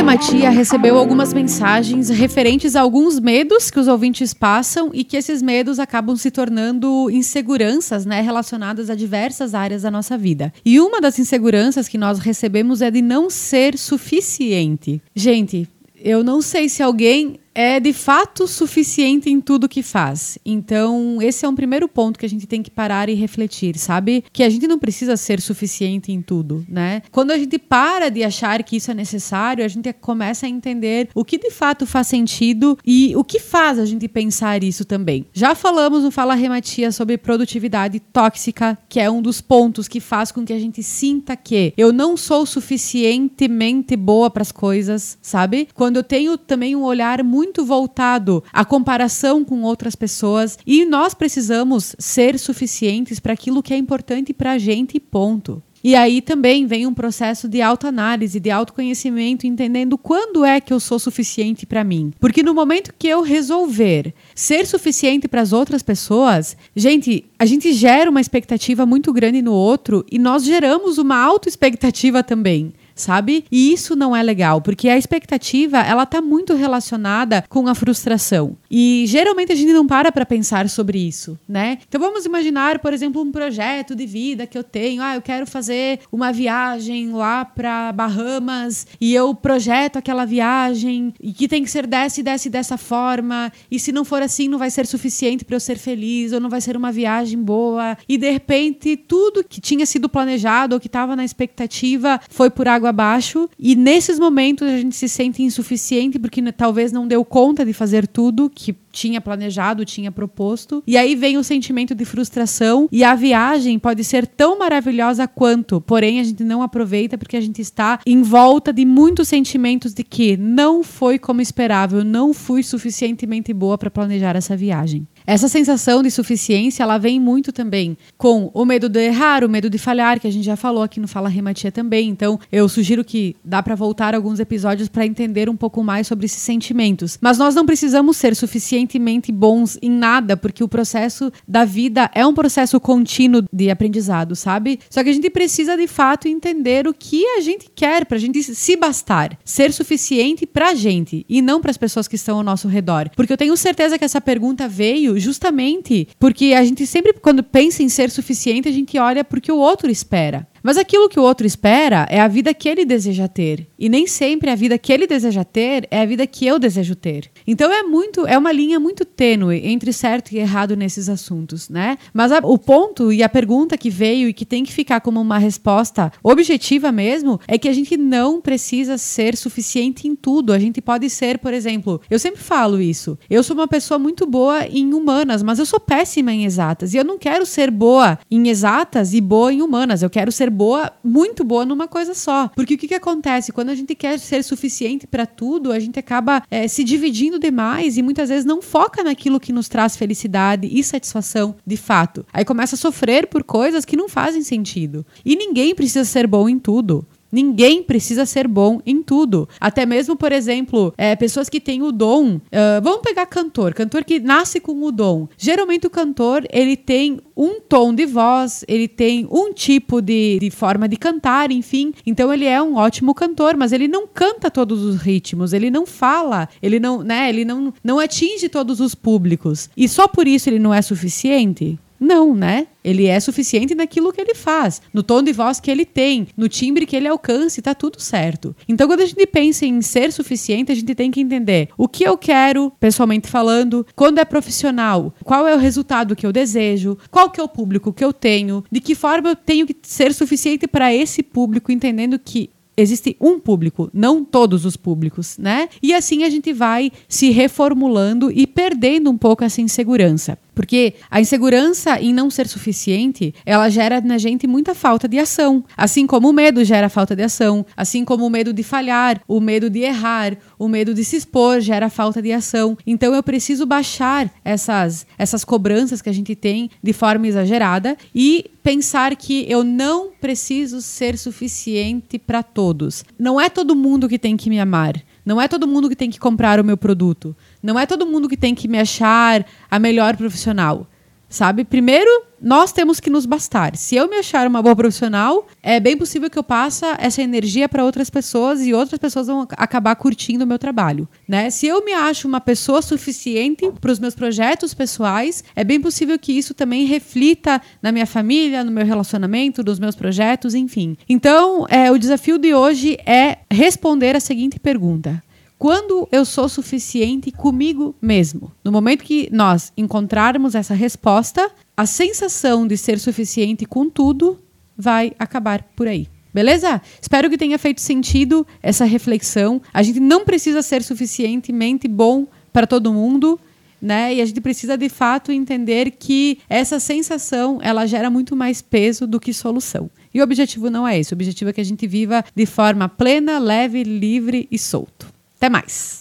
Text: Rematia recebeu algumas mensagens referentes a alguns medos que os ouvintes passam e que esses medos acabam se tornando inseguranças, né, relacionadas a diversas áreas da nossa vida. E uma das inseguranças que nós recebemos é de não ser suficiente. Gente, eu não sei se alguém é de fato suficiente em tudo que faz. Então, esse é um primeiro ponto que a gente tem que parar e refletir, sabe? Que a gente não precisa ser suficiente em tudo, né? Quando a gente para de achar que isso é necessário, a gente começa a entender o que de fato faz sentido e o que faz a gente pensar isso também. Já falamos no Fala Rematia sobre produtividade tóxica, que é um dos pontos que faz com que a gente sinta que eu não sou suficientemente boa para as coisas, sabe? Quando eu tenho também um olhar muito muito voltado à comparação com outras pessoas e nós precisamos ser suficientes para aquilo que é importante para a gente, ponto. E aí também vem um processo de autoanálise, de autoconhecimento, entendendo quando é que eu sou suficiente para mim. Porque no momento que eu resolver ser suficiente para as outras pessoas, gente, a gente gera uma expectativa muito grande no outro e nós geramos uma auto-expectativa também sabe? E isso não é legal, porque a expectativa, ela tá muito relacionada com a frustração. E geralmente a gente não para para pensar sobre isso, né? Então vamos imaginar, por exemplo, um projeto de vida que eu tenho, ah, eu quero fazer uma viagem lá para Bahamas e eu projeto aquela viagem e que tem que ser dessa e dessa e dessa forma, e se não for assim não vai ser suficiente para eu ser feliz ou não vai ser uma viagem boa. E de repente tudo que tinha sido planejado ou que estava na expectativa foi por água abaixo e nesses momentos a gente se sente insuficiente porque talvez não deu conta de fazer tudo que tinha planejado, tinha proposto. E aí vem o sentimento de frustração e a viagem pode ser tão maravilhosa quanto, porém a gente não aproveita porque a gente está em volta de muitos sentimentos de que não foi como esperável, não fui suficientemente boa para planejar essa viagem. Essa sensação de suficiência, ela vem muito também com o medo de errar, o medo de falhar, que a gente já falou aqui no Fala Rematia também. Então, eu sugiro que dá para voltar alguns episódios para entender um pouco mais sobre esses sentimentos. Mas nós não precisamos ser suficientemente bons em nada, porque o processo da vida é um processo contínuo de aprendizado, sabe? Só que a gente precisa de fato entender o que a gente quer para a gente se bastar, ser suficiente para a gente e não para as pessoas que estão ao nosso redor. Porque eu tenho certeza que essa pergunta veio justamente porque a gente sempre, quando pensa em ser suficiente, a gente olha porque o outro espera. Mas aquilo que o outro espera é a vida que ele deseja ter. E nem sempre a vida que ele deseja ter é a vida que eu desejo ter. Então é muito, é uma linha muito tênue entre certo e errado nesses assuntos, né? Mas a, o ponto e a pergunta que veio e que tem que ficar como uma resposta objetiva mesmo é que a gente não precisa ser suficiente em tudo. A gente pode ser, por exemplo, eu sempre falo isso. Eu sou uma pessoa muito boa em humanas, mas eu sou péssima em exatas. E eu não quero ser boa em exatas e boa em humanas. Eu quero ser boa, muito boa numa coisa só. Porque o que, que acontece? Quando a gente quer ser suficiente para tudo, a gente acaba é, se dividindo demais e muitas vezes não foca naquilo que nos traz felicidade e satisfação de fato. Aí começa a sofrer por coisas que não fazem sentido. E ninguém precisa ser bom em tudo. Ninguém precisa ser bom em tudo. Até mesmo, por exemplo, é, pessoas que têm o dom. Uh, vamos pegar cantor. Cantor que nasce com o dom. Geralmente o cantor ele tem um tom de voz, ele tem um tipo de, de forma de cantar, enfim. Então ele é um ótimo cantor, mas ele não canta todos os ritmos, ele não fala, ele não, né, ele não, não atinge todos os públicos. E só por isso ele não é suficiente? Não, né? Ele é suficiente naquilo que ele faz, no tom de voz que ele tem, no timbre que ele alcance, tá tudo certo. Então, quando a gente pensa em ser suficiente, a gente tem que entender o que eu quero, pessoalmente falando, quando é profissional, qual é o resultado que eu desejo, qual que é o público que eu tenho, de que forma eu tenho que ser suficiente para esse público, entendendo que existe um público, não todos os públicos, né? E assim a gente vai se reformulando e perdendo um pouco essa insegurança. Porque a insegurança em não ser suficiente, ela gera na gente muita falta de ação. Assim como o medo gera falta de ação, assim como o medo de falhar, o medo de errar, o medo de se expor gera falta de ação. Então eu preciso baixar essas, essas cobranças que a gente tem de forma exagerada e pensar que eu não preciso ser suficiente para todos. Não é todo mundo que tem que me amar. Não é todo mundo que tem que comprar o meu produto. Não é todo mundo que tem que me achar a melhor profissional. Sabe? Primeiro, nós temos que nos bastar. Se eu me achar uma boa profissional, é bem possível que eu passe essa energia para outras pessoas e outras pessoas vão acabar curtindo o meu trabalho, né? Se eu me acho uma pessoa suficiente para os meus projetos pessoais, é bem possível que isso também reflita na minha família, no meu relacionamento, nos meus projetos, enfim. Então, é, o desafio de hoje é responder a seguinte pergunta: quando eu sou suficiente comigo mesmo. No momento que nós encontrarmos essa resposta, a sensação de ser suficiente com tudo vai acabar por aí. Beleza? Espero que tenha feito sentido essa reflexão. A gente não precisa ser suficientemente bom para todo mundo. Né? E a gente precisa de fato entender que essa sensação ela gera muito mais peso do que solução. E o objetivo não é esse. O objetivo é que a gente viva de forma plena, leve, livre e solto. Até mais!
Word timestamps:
Rematia 0.00 0.48
recebeu 0.48 0.96
algumas 0.96 1.34
mensagens 1.34 2.08
referentes 2.08 2.74
a 2.74 2.80
alguns 2.80 3.20
medos 3.20 3.70
que 3.70 3.78
os 3.78 3.86
ouvintes 3.86 4.32
passam 4.32 4.88
e 4.94 5.04
que 5.04 5.14
esses 5.14 5.42
medos 5.42 5.78
acabam 5.78 6.16
se 6.16 6.30
tornando 6.30 7.10
inseguranças, 7.10 8.06
né, 8.06 8.22
relacionadas 8.22 8.88
a 8.88 8.94
diversas 8.94 9.54
áreas 9.54 9.82
da 9.82 9.90
nossa 9.90 10.16
vida. 10.16 10.54
E 10.64 10.80
uma 10.80 11.02
das 11.02 11.18
inseguranças 11.18 11.86
que 11.86 11.98
nós 11.98 12.18
recebemos 12.18 12.80
é 12.80 12.90
de 12.90 13.02
não 13.02 13.28
ser 13.28 13.76
suficiente. 13.76 15.02
Gente, 15.14 15.68
eu 16.02 16.24
não 16.24 16.40
sei 16.40 16.70
se 16.70 16.82
alguém 16.82 17.38
é 17.54 17.80
de 17.80 17.92
fato 17.92 18.46
suficiente 18.46 19.30
em 19.30 19.40
tudo 19.40 19.68
que 19.68 19.82
faz. 19.82 20.38
Então, 20.44 21.18
esse 21.20 21.44
é 21.44 21.48
um 21.48 21.54
primeiro 21.54 21.88
ponto 21.88 22.18
que 22.18 22.26
a 22.26 22.28
gente 22.28 22.46
tem 22.46 22.62
que 22.62 22.70
parar 22.70 23.08
e 23.08 23.14
refletir, 23.14 23.76
sabe? 23.76 24.24
Que 24.32 24.42
a 24.42 24.48
gente 24.48 24.66
não 24.66 24.78
precisa 24.78 25.16
ser 25.16 25.40
suficiente 25.40 26.12
em 26.12 26.22
tudo, 26.22 26.64
né? 26.68 27.02
Quando 27.10 27.32
a 27.32 27.38
gente 27.38 27.58
para 27.58 28.08
de 28.08 28.22
achar 28.22 28.62
que 28.62 28.76
isso 28.76 28.90
é 28.90 28.94
necessário, 28.94 29.64
a 29.64 29.68
gente 29.68 29.92
começa 29.92 30.46
a 30.46 30.48
entender 30.48 31.08
o 31.14 31.24
que 31.24 31.38
de 31.38 31.50
fato 31.50 31.86
faz 31.86 32.06
sentido 32.06 32.78
e 32.86 33.14
o 33.16 33.24
que 33.24 33.38
faz 33.38 33.78
a 33.78 33.84
gente 33.84 34.06
pensar 34.08 34.62
isso 34.62 34.84
também. 34.84 35.26
Já 35.32 35.54
falamos 35.54 36.02
no 36.02 36.10
Fala 36.10 36.34
Rematia 36.34 36.92
sobre 36.92 37.18
produtividade 37.18 37.98
tóxica, 38.00 38.78
que 38.88 39.00
é 39.00 39.10
um 39.10 39.20
dos 39.20 39.40
pontos 39.40 39.88
que 39.88 40.00
faz 40.00 40.30
com 40.30 40.44
que 40.44 40.52
a 40.52 40.58
gente 40.58 40.82
sinta 40.82 41.36
que 41.36 41.74
eu 41.76 41.92
não 41.92 42.16
sou 42.16 42.46
suficientemente 42.46 43.96
boa 43.96 44.30
para 44.30 44.42
as 44.42 44.52
coisas, 44.52 45.18
sabe? 45.20 45.68
Quando 45.74 45.96
eu 45.96 46.04
tenho 46.04 46.38
também 46.38 46.76
um 46.76 46.82
olhar 46.82 47.22
muito 47.24 47.39
muito 47.40 47.64
voltado 47.64 48.44
à 48.52 48.66
comparação 48.66 49.42
com 49.42 49.62
outras 49.62 49.96
pessoas 49.96 50.58
e 50.66 50.84
nós 50.84 51.14
precisamos 51.14 51.96
ser 51.98 52.38
suficientes 52.38 53.18
para 53.18 53.32
aquilo 53.32 53.62
que 53.62 53.72
é 53.72 53.78
importante 53.78 54.34
para 54.34 54.52
a 54.52 54.58
gente, 54.58 55.00
ponto. 55.00 55.62
E 55.82 55.96
aí 55.96 56.20
também 56.20 56.66
vem 56.66 56.86
um 56.86 56.92
processo 56.92 57.48
de 57.48 57.62
autoanálise, 57.62 58.38
de 58.38 58.50
autoconhecimento, 58.50 59.46
entendendo 59.46 59.96
quando 59.96 60.44
é 60.44 60.60
que 60.60 60.70
eu 60.70 60.78
sou 60.78 60.98
suficiente 60.98 61.64
para 61.64 61.82
mim. 61.82 62.12
Porque 62.20 62.42
no 62.42 62.52
momento 62.52 62.92
que 62.98 63.08
eu 63.08 63.22
resolver 63.22 64.12
ser 64.34 64.66
suficiente 64.66 65.26
para 65.26 65.40
as 65.40 65.54
outras 65.54 65.82
pessoas, 65.82 66.58
gente, 66.76 67.24
a 67.38 67.46
gente 67.46 67.72
gera 67.72 68.10
uma 68.10 68.20
expectativa 68.20 68.84
muito 68.84 69.10
grande 69.14 69.40
no 69.40 69.54
outro 69.54 70.04
e 70.12 70.18
nós 70.18 70.44
geramos 70.44 70.98
uma 70.98 71.16
auto-expectativa 71.16 72.22
também 72.22 72.74
sabe? 73.00 73.44
E 73.50 73.72
isso 73.72 73.96
não 73.96 74.14
é 74.14 74.22
legal, 74.22 74.60
porque 74.60 74.88
a 74.88 74.96
expectativa, 74.96 75.78
ela 75.78 76.06
tá 76.06 76.20
muito 76.20 76.54
relacionada 76.54 77.44
com 77.48 77.66
a 77.66 77.74
frustração. 77.74 78.56
E 78.70 79.04
geralmente 79.08 79.52
a 79.52 79.54
gente 79.56 79.72
não 79.72 79.86
para 79.86 80.12
para 80.12 80.24
pensar 80.24 80.68
sobre 80.68 80.98
isso, 80.98 81.38
né? 81.48 81.78
Então 81.88 82.00
vamos 82.00 82.24
imaginar, 82.24 82.78
por 82.78 82.92
exemplo, 82.92 83.22
um 83.22 83.32
projeto 83.32 83.94
de 83.94 84.06
vida 84.06 84.46
que 84.46 84.56
eu 84.56 84.62
tenho, 84.62 85.02
ah, 85.02 85.14
eu 85.14 85.22
quero 85.22 85.46
fazer 85.46 86.00
uma 86.12 86.32
viagem 86.32 87.12
lá 87.12 87.44
para 87.44 87.92
Bahamas 87.92 88.86
e 89.00 89.14
eu 89.14 89.34
projeto 89.34 89.96
aquela 89.96 90.24
viagem 90.24 91.12
e 91.20 91.32
que 91.32 91.48
tem 91.48 91.64
que 91.64 91.70
ser 91.70 91.86
dessa 91.86 92.20
e 92.20 92.22
dessa 92.22 92.48
e 92.48 92.50
dessa 92.50 92.76
forma, 92.76 93.52
e 93.70 93.78
se 93.78 93.92
não 93.92 94.04
for 94.04 94.22
assim 94.22 94.48
não 94.48 94.58
vai 94.58 94.70
ser 94.70 94.86
suficiente 94.86 95.44
para 95.44 95.56
eu 95.56 95.60
ser 95.60 95.78
feliz 95.78 96.32
ou 96.32 96.40
não 96.40 96.50
vai 96.50 96.60
ser 96.60 96.76
uma 96.76 96.92
viagem 96.92 97.42
boa. 97.42 97.96
E 98.08 98.16
de 98.18 98.30
repente 98.30 98.96
tudo 98.96 99.42
que 99.42 99.60
tinha 99.60 99.86
sido 99.86 100.08
planejado 100.08 100.74
ou 100.74 100.80
que 100.80 100.86
estava 100.86 101.16
na 101.16 101.24
expectativa 101.24 102.20
foi 102.28 102.50
por 102.50 102.68
água 102.68 102.89
abaixo 102.90 103.48
e 103.58 103.74
nesses 103.74 104.18
momentos 104.18 104.68
a 104.68 104.76
gente 104.76 104.94
se 104.94 105.08
sente 105.08 105.42
insuficiente 105.42 106.18
porque 106.18 106.40
talvez 106.52 106.92
não 106.92 107.06
deu 107.06 107.24
conta 107.24 107.64
de 107.64 107.72
fazer 107.72 108.06
tudo 108.06 108.50
que 108.50 108.74
tinha 108.92 109.20
planejado, 109.20 109.84
tinha 109.84 110.10
proposto. 110.10 110.82
E 110.86 110.96
aí 110.96 111.14
vem 111.14 111.36
o 111.38 111.44
sentimento 111.44 111.94
de 111.94 112.04
frustração 112.04 112.88
e 112.90 113.04
a 113.04 113.14
viagem 113.14 113.78
pode 113.78 114.02
ser 114.04 114.26
tão 114.26 114.58
maravilhosa 114.58 115.26
quanto, 115.26 115.80
porém 115.80 116.20
a 116.20 116.24
gente 116.24 116.44
não 116.44 116.62
aproveita 116.62 117.16
porque 117.16 117.36
a 117.36 117.40
gente 117.40 117.62
está 117.62 118.00
em 118.04 118.22
volta 118.22 118.72
de 118.72 118.84
muitos 118.84 119.28
sentimentos 119.28 119.94
de 119.94 120.02
que 120.02 120.36
não 120.36 120.82
foi 120.82 121.18
como 121.18 121.40
esperável, 121.40 122.04
não 122.04 122.34
fui 122.34 122.62
suficientemente 122.62 123.52
boa 123.52 123.78
para 123.78 123.90
planejar 123.90 124.36
essa 124.36 124.56
viagem. 124.56 125.06
Essa 125.30 125.46
sensação 125.46 126.02
de 126.02 126.10
suficiência, 126.10 126.82
ela 126.82 126.98
vem 126.98 127.20
muito 127.20 127.52
também 127.52 127.96
com 128.18 128.50
o 128.52 128.64
medo 128.64 128.88
de 128.88 128.98
errar, 128.98 129.44
o 129.44 129.48
medo 129.48 129.70
de 129.70 129.78
falhar, 129.78 130.18
que 130.18 130.26
a 130.26 130.30
gente 130.30 130.44
já 130.44 130.56
falou 130.56 130.82
aqui 130.82 130.98
no 130.98 131.06
Fala 131.06 131.28
Rematia 131.28 131.70
também. 131.70 132.08
Então, 132.08 132.40
eu 132.50 132.68
sugiro 132.68 133.04
que 133.04 133.36
dá 133.44 133.62
para 133.62 133.76
voltar 133.76 134.12
alguns 134.12 134.40
episódios 134.40 134.88
para 134.88 135.06
entender 135.06 135.48
um 135.48 135.54
pouco 135.54 135.84
mais 135.84 136.08
sobre 136.08 136.26
esses 136.26 136.42
sentimentos. 136.42 137.16
Mas 137.20 137.38
nós 137.38 137.54
não 137.54 137.64
precisamos 137.64 138.16
ser 138.16 138.34
suficientemente 138.34 139.30
bons 139.30 139.78
em 139.80 139.88
nada, 139.88 140.36
porque 140.36 140.64
o 140.64 140.68
processo 140.68 141.30
da 141.46 141.64
vida 141.64 142.10
é 142.12 142.26
um 142.26 142.34
processo 142.34 142.80
contínuo 142.80 143.44
de 143.52 143.70
aprendizado, 143.70 144.34
sabe? 144.34 144.80
Só 144.90 145.04
que 145.04 145.10
a 145.10 145.12
gente 145.12 145.30
precisa 145.30 145.76
de 145.76 145.86
fato 145.86 146.26
entender 146.26 146.88
o 146.88 146.92
que 146.92 147.24
a 147.24 147.40
gente 147.40 147.70
quer 147.72 148.04
para 148.04 148.16
a 148.16 148.20
gente 148.20 148.42
se 148.42 148.76
bastar, 148.76 149.38
ser 149.44 149.72
suficiente 149.72 150.44
para 150.44 150.70
a 150.70 150.74
gente 150.74 151.24
e 151.28 151.40
não 151.40 151.60
para 151.60 151.70
as 151.70 151.78
pessoas 151.78 152.08
que 152.08 152.16
estão 152.16 152.38
ao 152.38 152.42
nosso 152.42 152.66
redor. 152.66 153.08
Porque 153.14 153.32
eu 153.32 153.38
tenho 153.38 153.56
certeza 153.56 153.96
que 153.96 154.04
essa 154.04 154.20
pergunta 154.20 154.66
veio 154.66 155.19
justamente 155.20 156.08
porque 156.18 156.54
a 156.54 156.64
gente 156.64 156.86
sempre, 156.86 157.12
quando 157.12 157.42
pensa 157.42 157.82
em 157.82 157.88
ser 157.88 158.10
suficiente, 158.10 158.68
a 158.68 158.72
gente 158.72 158.98
olha 158.98 159.22
porque 159.22 159.52
o 159.52 159.58
outro 159.58 159.90
espera. 159.90 160.48
Mas 160.62 160.76
aquilo 160.76 161.08
que 161.08 161.18
o 161.18 161.22
outro 161.22 161.46
espera 161.46 162.06
é 162.10 162.20
a 162.20 162.28
vida 162.28 162.52
que 162.52 162.68
ele 162.68 162.84
deseja 162.84 163.28
ter. 163.28 163.66
E 163.78 163.88
nem 163.88 164.06
sempre 164.06 164.50
a 164.50 164.54
vida 164.54 164.78
que 164.78 164.92
ele 164.92 165.06
deseja 165.06 165.44
ter 165.44 165.86
é 165.90 166.02
a 166.02 166.06
vida 166.06 166.26
que 166.26 166.46
eu 166.46 166.58
desejo 166.58 166.94
ter. 166.94 167.30
Então 167.46 167.72
é 167.72 167.82
muito, 167.82 168.26
é 168.26 168.36
uma 168.36 168.52
linha 168.52 168.78
muito 168.78 169.04
tênue 169.04 169.60
entre 169.64 169.92
certo 169.92 170.32
e 170.32 170.38
errado 170.38 170.76
nesses 170.76 171.08
assuntos, 171.08 171.68
né? 171.68 171.96
Mas 172.12 172.32
a, 172.32 172.38
o 172.38 172.58
ponto 172.58 173.12
e 173.12 173.22
a 173.22 173.28
pergunta 173.28 173.78
que 173.78 173.90
veio 173.90 174.28
e 174.28 174.32
que 174.32 174.44
tem 174.44 174.64
que 174.64 174.72
ficar 174.72 175.00
como 175.00 175.20
uma 175.20 175.38
resposta 175.38 176.12
objetiva 176.22 176.92
mesmo 176.92 177.40
é 177.48 177.58
que 177.58 177.68
a 177.68 177.72
gente 177.72 177.96
não 177.96 178.40
precisa 178.40 178.98
ser 178.98 179.36
suficiente 179.36 180.06
em 180.06 180.14
tudo. 180.14 180.52
A 180.52 180.58
gente 180.58 180.80
pode 180.80 181.08
ser, 181.08 181.38
por 181.38 181.54
exemplo, 181.54 182.00
eu 182.10 182.18
sempre 182.18 182.40
falo 182.40 182.80
isso. 182.80 183.18
Eu 183.28 183.42
sou 183.42 183.56
uma 183.56 183.68
pessoa 183.68 183.98
muito 183.98 184.26
boa 184.26 184.66
em 184.66 184.92
humanas, 184.92 185.42
mas 185.42 185.58
eu 185.58 185.66
sou 185.66 185.80
péssima 185.80 186.32
em 186.32 186.44
exatas. 186.44 186.94
E 186.94 186.96
eu 186.96 187.04
não 187.04 187.18
quero 187.18 187.46
ser 187.46 187.70
boa 187.70 188.18
em 188.30 188.48
exatas 188.48 189.14
e 189.14 189.20
boa 189.20 189.52
em 189.52 189.62
humanas. 189.62 190.02
Eu 190.02 190.10
quero 190.10 190.30
ser 190.50 190.50
boa, 190.50 190.92
muito 191.02 191.44
boa 191.44 191.64
numa 191.64 191.86
coisa 191.86 192.12
só. 192.14 192.48
Porque 192.48 192.74
o 192.74 192.78
que, 192.78 192.88
que 192.88 192.94
acontece? 192.94 193.52
Quando 193.52 193.70
a 193.70 193.74
gente 193.74 193.94
quer 193.94 194.18
ser 194.18 194.42
suficiente 194.42 195.06
para 195.06 195.24
tudo, 195.24 195.72
a 195.72 195.78
gente 195.78 195.98
acaba 195.98 196.42
é, 196.50 196.66
se 196.66 196.82
dividindo 196.82 197.38
demais 197.38 197.96
e 197.96 198.02
muitas 198.02 198.28
vezes 198.28 198.44
não 198.44 198.60
foca 198.60 199.04
naquilo 199.04 199.40
que 199.40 199.52
nos 199.52 199.68
traz 199.68 199.96
felicidade 199.96 200.68
e 200.70 200.82
satisfação 200.82 201.54
de 201.64 201.76
fato. 201.76 202.26
Aí 202.32 202.44
começa 202.44 202.74
a 202.74 202.78
sofrer 202.78 203.28
por 203.28 203.44
coisas 203.44 203.84
que 203.84 203.96
não 203.96 204.08
fazem 204.08 204.42
sentido. 204.42 205.06
E 205.24 205.36
ninguém 205.36 205.74
precisa 205.74 206.04
ser 206.04 206.26
bom 206.26 206.48
em 206.48 206.58
tudo. 206.58 207.06
Ninguém 207.30 207.82
precisa 207.82 208.26
ser 208.26 208.48
bom 208.48 208.80
em 208.84 209.02
tudo. 209.02 209.48
Até 209.60 209.86
mesmo, 209.86 210.16
por 210.16 210.32
exemplo, 210.32 210.92
é, 210.96 211.14
pessoas 211.14 211.48
que 211.48 211.60
têm 211.60 211.82
o 211.82 211.92
dom. 211.92 212.36
Uh, 212.36 212.82
vamos 212.82 213.00
pegar 213.02 213.26
cantor. 213.26 213.74
Cantor 213.74 214.04
que 214.04 214.18
nasce 214.18 214.60
com 214.60 214.82
o 214.82 214.90
dom. 214.90 215.28
Geralmente 215.36 215.86
o 215.86 215.90
cantor 215.90 216.46
ele 216.50 216.76
tem 216.76 217.20
um 217.36 217.60
tom 217.60 217.94
de 217.94 218.04
voz, 218.04 218.64
ele 218.68 218.86
tem 218.86 219.26
um 219.30 219.52
tipo 219.52 220.02
de, 220.02 220.38
de 220.40 220.50
forma 220.50 220.88
de 220.88 220.96
cantar, 220.96 221.50
enfim. 221.50 221.94
Então 222.04 222.32
ele 222.32 222.44
é 222.44 222.60
um 222.60 222.76
ótimo 222.76 223.14
cantor, 223.14 223.56
mas 223.56 223.72
ele 223.72 223.88
não 223.88 224.06
canta 224.06 224.50
todos 224.50 224.82
os 224.82 224.96
ritmos, 224.96 225.52
ele 225.52 225.70
não 225.70 225.86
fala, 225.86 226.48
ele 226.62 226.78
não, 226.78 227.02
né, 227.02 227.28
ele 227.28 227.44
não, 227.44 227.72
não 227.82 227.98
atinge 227.98 228.48
todos 228.48 228.80
os 228.80 228.94
públicos. 228.94 229.70
E 229.76 229.88
só 229.88 230.06
por 230.06 230.26
isso 230.28 230.48
ele 230.50 230.58
não 230.58 230.74
é 230.74 230.82
suficiente? 230.82 231.78
Não, 232.00 232.34
né? 232.34 232.66
Ele 232.82 233.06
é 233.06 233.20
suficiente 233.20 233.74
naquilo 233.74 234.10
que 234.10 234.20
ele 234.20 234.34
faz, 234.34 234.80
no 234.90 235.02
tom 235.02 235.22
de 235.22 235.34
voz 235.34 235.60
que 235.60 235.70
ele 235.70 235.84
tem, 235.84 236.28
no 236.34 236.48
timbre 236.48 236.86
que 236.86 236.96
ele 236.96 237.06
alcance, 237.06 237.60
tá 237.60 237.74
tudo 237.74 238.00
certo. 238.00 238.56
Então, 238.66 238.88
quando 238.88 239.02
a 239.02 239.06
gente 239.06 239.26
pensa 239.26 239.66
em 239.66 239.82
ser 239.82 240.10
suficiente, 240.10 240.72
a 240.72 240.74
gente 240.74 240.94
tem 240.94 241.10
que 241.10 241.20
entender 241.20 241.68
o 241.76 241.86
que 241.86 242.02
eu 242.04 242.16
quero, 242.16 242.72
pessoalmente 242.80 243.28
falando, 243.28 243.86
quando 243.94 244.18
é 244.18 244.24
profissional, 244.24 245.14
qual 245.22 245.46
é 245.46 245.54
o 245.54 245.58
resultado 245.58 246.16
que 246.16 246.26
eu 246.26 246.32
desejo, 246.32 246.96
qual 247.10 247.28
que 247.28 247.38
é 247.38 247.44
o 247.44 247.48
público 247.48 247.92
que 247.92 248.04
eu 248.04 248.14
tenho, 248.14 248.64
de 248.72 248.80
que 248.80 248.94
forma 248.94 249.28
eu 249.28 249.36
tenho 249.36 249.66
que 249.66 249.76
ser 249.82 250.14
suficiente 250.14 250.66
para 250.66 250.94
esse 250.94 251.22
público, 251.22 251.70
entendendo 251.70 252.18
que 252.18 252.48
existe 252.76 253.16
um 253.20 253.38
público, 253.38 253.90
não 253.92 254.24
todos 254.24 254.64
os 254.64 254.76
públicos, 254.76 255.36
né? 255.38 255.68
E 255.82 255.92
assim 255.92 256.24
a 256.24 256.30
gente 256.30 256.52
vai 256.52 256.90
se 257.08 257.30
reformulando 257.30 258.30
e 258.30 258.46
perdendo 258.46 259.10
um 259.10 259.18
pouco 259.18 259.44
essa 259.44 259.60
insegurança. 259.60 260.38
Porque 260.60 260.92
a 261.10 261.22
insegurança 261.22 261.98
em 262.02 262.12
não 262.12 262.28
ser 262.28 262.46
suficiente, 262.46 263.34
ela 263.46 263.70
gera 263.70 263.98
na 263.98 264.18
gente 264.18 264.46
muita 264.46 264.74
falta 264.74 265.08
de 265.08 265.18
ação. 265.18 265.64
Assim 265.74 266.06
como 266.06 266.28
o 266.28 266.34
medo 266.34 266.62
gera 266.66 266.90
falta 266.90 267.16
de 267.16 267.22
ação, 267.22 267.64
assim 267.74 268.04
como 268.04 268.26
o 268.26 268.30
medo 268.30 268.52
de 268.52 268.62
falhar, 268.62 269.22
o 269.26 269.40
medo 269.40 269.70
de 269.70 269.78
errar, 269.78 270.36
o 270.58 270.68
medo 270.68 270.92
de 270.92 271.02
se 271.02 271.16
expor 271.16 271.62
gera 271.62 271.88
falta 271.88 272.20
de 272.20 272.30
ação. 272.30 272.76
Então 272.86 273.14
eu 273.14 273.22
preciso 273.22 273.64
baixar 273.64 274.30
essas, 274.44 275.06
essas 275.16 275.46
cobranças 275.46 276.02
que 276.02 276.10
a 276.10 276.12
gente 276.12 276.34
tem 276.34 276.68
de 276.82 276.92
forma 276.92 277.26
exagerada 277.26 277.96
e 278.14 278.50
pensar 278.62 279.16
que 279.16 279.50
eu 279.50 279.64
não 279.64 280.10
preciso 280.20 280.82
ser 280.82 281.16
suficiente 281.16 282.18
para 282.18 282.42
todos. 282.42 283.02
Não 283.18 283.40
é 283.40 283.48
todo 283.48 283.74
mundo 283.74 284.10
que 284.10 284.18
tem 284.18 284.36
que 284.36 284.50
me 284.50 284.60
amar. 284.60 285.02
Não 285.30 285.40
é 285.40 285.46
todo 285.46 285.64
mundo 285.64 285.88
que 285.88 285.94
tem 285.94 286.10
que 286.10 286.18
comprar 286.18 286.58
o 286.58 286.64
meu 286.64 286.76
produto. 286.76 287.36
Não 287.62 287.78
é 287.78 287.86
todo 287.86 288.04
mundo 288.04 288.28
que 288.28 288.36
tem 288.36 288.52
que 288.52 288.66
me 288.66 288.80
achar 288.80 289.46
a 289.70 289.78
melhor 289.78 290.16
profissional. 290.16 290.88
Sabe? 291.30 291.64
Primeiro, 291.64 292.10
nós 292.42 292.72
temos 292.72 292.98
que 292.98 293.08
nos 293.08 293.24
bastar. 293.24 293.76
Se 293.76 293.94
eu 293.94 294.08
me 294.08 294.16
achar 294.16 294.46
uma 294.46 294.60
boa 294.60 294.74
profissional, 294.74 295.46
é 295.62 295.78
bem 295.78 295.96
possível 295.96 296.28
que 296.28 296.38
eu 296.38 296.42
passe 296.42 296.84
essa 296.98 297.22
energia 297.22 297.68
para 297.68 297.84
outras 297.84 298.10
pessoas 298.10 298.62
e 298.62 298.74
outras 298.74 298.98
pessoas 298.98 299.28
vão 299.28 299.46
acabar 299.52 299.94
curtindo 299.94 300.44
o 300.44 300.46
meu 300.46 300.58
trabalho, 300.58 301.08
né? 301.28 301.50
Se 301.50 301.66
eu 301.66 301.84
me 301.84 301.92
acho 301.92 302.26
uma 302.26 302.40
pessoa 302.40 302.82
suficiente 302.82 303.70
para 303.80 303.92
os 303.92 303.98
meus 303.98 304.14
projetos 304.14 304.74
pessoais, 304.74 305.44
é 305.54 305.62
bem 305.62 305.80
possível 305.80 306.18
que 306.18 306.32
isso 306.32 306.52
também 306.52 306.86
reflita 306.86 307.60
na 307.80 307.92
minha 307.92 308.06
família, 308.06 308.64
no 308.64 308.72
meu 308.72 308.84
relacionamento, 308.84 309.62
nos 309.62 309.78
meus 309.78 309.94
projetos, 309.94 310.54
enfim. 310.54 310.96
Então, 311.08 311.66
é, 311.68 311.92
o 311.92 311.98
desafio 311.98 312.38
de 312.38 312.54
hoje 312.54 312.98
é 313.06 313.38
responder 313.50 314.16
a 314.16 314.20
seguinte 314.20 314.58
pergunta: 314.58 315.22
quando 315.60 316.08
eu 316.10 316.24
sou 316.24 316.48
suficiente 316.48 317.30
comigo 317.30 317.94
mesmo. 318.00 318.50
No 318.64 318.72
momento 318.72 319.04
que 319.04 319.28
nós 319.30 319.74
encontrarmos 319.76 320.54
essa 320.54 320.72
resposta, 320.72 321.50
a 321.76 321.84
sensação 321.84 322.66
de 322.66 322.78
ser 322.78 322.98
suficiente 322.98 323.66
com 323.66 323.90
tudo 323.90 324.38
vai 324.74 325.12
acabar 325.18 325.62
por 325.76 325.86
aí. 325.86 326.08
Beleza? 326.32 326.80
Espero 326.98 327.28
que 327.28 327.36
tenha 327.36 327.58
feito 327.58 327.82
sentido 327.82 328.46
essa 328.62 328.86
reflexão. 328.86 329.60
A 329.70 329.82
gente 329.82 330.00
não 330.00 330.24
precisa 330.24 330.62
ser 330.62 330.82
suficientemente 330.82 331.86
bom 331.86 332.26
para 332.54 332.66
todo 332.66 332.94
mundo. 332.94 333.38
Né? 333.82 334.14
E 334.14 334.22
a 334.22 334.24
gente 334.24 334.40
precisa 334.40 334.78
de 334.78 334.88
fato 334.88 335.30
entender 335.30 335.90
que 335.90 336.38
essa 336.48 336.80
sensação 336.80 337.58
ela 337.60 337.84
gera 337.84 338.08
muito 338.08 338.34
mais 338.34 338.62
peso 338.62 339.06
do 339.06 339.20
que 339.20 339.34
solução. 339.34 339.90
E 340.14 340.20
o 340.20 340.24
objetivo 340.24 340.70
não 340.70 340.88
é 340.88 340.98
esse. 340.98 341.12
O 341.12 341.16
objetivo 341.16 341.50
é 341.50 341.52
que 341.52 341.60
a 341.60 341.64
gente 341.64 341.86
viva 341.86 342.24
de 342.34 342.46
forma 342.46 342.88
plena, 342.88 343.38
leve, 343.38 343.82
livre 343.82 344.48
e 344.50 344.58
solto. 344.58 345.19
Até 345.40 345.48
mais! 345.48 346.00